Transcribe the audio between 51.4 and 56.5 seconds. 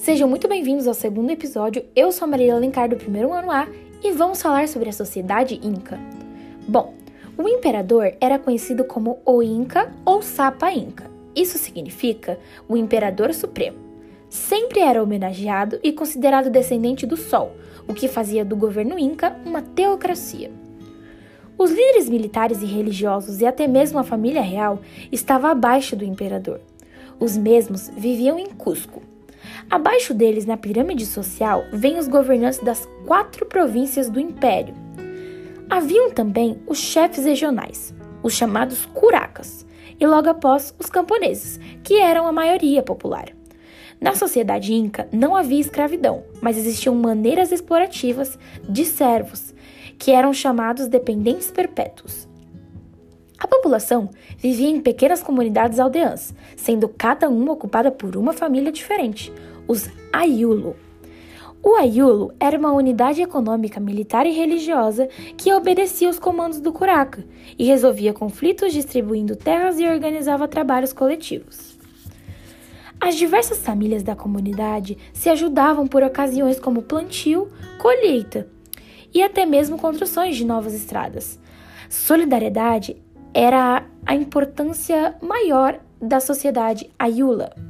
perpétuos. A população vivia em pequenas comunidades aldeãs,